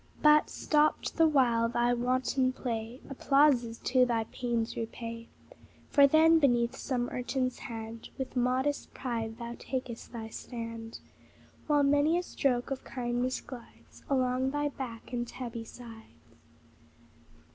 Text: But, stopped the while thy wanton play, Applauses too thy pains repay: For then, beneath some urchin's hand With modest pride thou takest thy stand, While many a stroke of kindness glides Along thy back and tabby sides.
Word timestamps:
But, 0.23 0.49
stopped 0.49 1.17
the 1.17 1.27
while 1.27 1.69
thy 1.69 1.93
wanton 1.93 2.53
play, 2.53 3.01
Applauses 3.07 3.77
too 3.77 4.03
thy 4.03 4.23
pains 4.23 4.75
repay: 4.75 5.29
For 5.91 6.07
then, 6.07 6.39
beneath 6.39 6.75
some 6.75 7.07
urchin's 7.09 7.59
hand 7.59 8.09
With 8.17 8.35
modest 8.35 8.95
pride 8.95 9.37
thou 9.37 9.55
takest 9.59 10.11
thy 10.11 10.29
stand, 10.29 10.97
While 11.67 11.83
many 11.83 12.17
a 12.17 12.23
stroke 12.23 12.71
of 12.71 12.83
kindness 12.83 13.41
glides 13.41 14.01
Along 14.09 14.49
thy 14.49 14.69
back 14.69 15.13
and 15.13 15.27
tabby 15.27 15.63
sides. 15.65 16.33